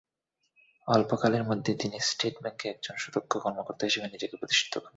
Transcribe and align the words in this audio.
অল্পকালের 0.87 1.43
মধ্যেই 1.43 1.77
তিনি 1.79 1.97
স্টেট 2.01 2.35
ব্যাংকে 2.41 2.65
একজন 2.69 2.95
সুদক্ষ 2.97 3.31
কর্মকর্তা 3.37 3.83
হিসেবে 3.85 4.07
নিজেকে 4.07 4.35
প্রতিষ্ঠিত 4.37 4.73
করেন। 4.75 4.89